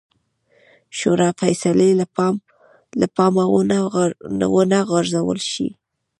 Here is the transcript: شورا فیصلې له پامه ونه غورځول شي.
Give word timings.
شورا 0.97 1.29
فیصلې 1.39 1.91
له 3.01 3.07
پامه 3.15 3.45
ونه 4.73 4.79
غورځول 4.91 5.39
شي. 5.51 5.69